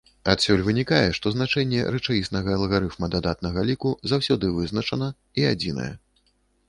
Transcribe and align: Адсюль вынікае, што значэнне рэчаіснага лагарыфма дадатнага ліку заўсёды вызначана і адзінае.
Адсюль 0.31 0.61
вынікае, 0.67 1.09
што 1.17 1.33
значэнне 1.35 1.83
рэчаіснага 1.95 2.57
лагарыфма 2.61 3.09
дадатнага 3.17 3.67
ліку 3.71 3.93
заўсёды 4.13 4.51
вызначана 4.59 5.13
і 5.43 5.47
адзінае. 5.55 5.93